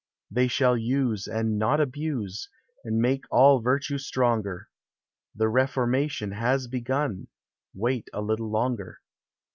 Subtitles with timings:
[0.31, 2.49] They shall use, and not abuse,
[2.83, 4.67] And make all virtue stronger;
[5.35, 7.27] The reformation has begun;—
[7.75, 8.97] Wait a little longer.